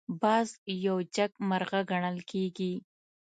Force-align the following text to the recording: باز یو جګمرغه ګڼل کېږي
باز 0.21 0.47
یو 0.85 0.97
جګمرغه 1.15 1.79
ګڼل 1.89 2.17
کېږي 2.31 2.73